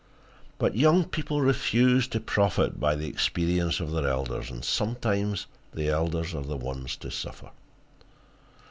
[0.57, 5.89] But young people refuse to profit by the experience of their elders, and sometimes the
[5.89, 7.51] elders are the ones to suffer.